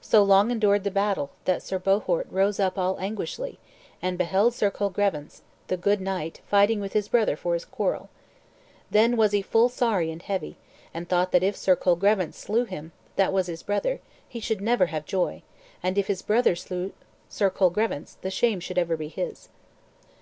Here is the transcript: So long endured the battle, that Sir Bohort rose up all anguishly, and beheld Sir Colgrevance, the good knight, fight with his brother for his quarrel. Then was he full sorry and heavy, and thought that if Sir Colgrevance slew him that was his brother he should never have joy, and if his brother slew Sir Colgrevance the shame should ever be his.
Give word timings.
So 0.00 0.22
long 0.22 0.50
endured 0.50 0.84
the 0.84 0.90
battle, 0.90 1.28
that 1.44 1.62
Sir 1.62 1.78
Bohort 1.78 2.26
rose 2.30 2.58
up 2.58 2.78
all 2.78 2.98
anguishly, 2.98 3.58
and 4.00 4.16
beheld 4.16 4.54
Sir 4.54 4.70
Colgrevance, 4.70 5.42
the 5.66 5.76
good 5.76 6.00
knight, 6.00 6.40
fight 6.46 6.74
with 6.80 6.94
his 6.94 7.08
brother 7.08 7.36
for 7.36 7.52
his 7.52 7.66
quarrel. 7.66 8.08
Then 8.90 9.18
was 9.18 9.32
he 9.32 9.42
full 9.42 9.68
sorry 9.68 10.10
and 10.10 10.22
heavy, 10.22 10.56
and 10.94 11.06
thought 11.06 11.30
that 11.32 11.42
if 11.42 11.58
Sir 11.58 11.76
Colgrevance 11.76 12.38
slew 12.38 12.64
him 12.64 12.92
that 13.16 13.34
was 13.34 13.48
his 13.48 13.62
brother 13.62 14.00
he 14.26 14.40
should 14.40 14.62
never 14.62 14.86
have 14.86 15.04
joy, 15.04 15.42
and 15.82 15.98
if 15.98 16.06
his 16.06 16.22
brother 16.22 16.56
slew 16.56 16.94
Sir 17.28 17.50
Colgrevance 17.50 18.16
the 18.22 18.30
shame 18.30 18.60
should 18.60 18.78
ever 18.78 18.96
be 18.96 19.08
his. 19.08 19.50